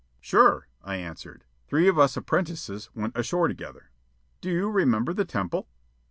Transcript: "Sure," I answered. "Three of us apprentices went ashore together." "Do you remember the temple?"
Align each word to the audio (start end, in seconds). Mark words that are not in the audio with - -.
"Sure," 0.19 0.67
I 0.83 0.95
answered. 0.95 1.43
"Three 1.67 1.87
of 1.87 1.99
us 1.99 2.17
apprentices 2.17 2.89
went 2.95 3.15
ashore 3.15 3.47
together." 3.47 3.91
"Do 4.41 4.49
you 4.49 4.67
remember 4.71 5.13
the 5.13 5.25
temple?" 5.25 5.67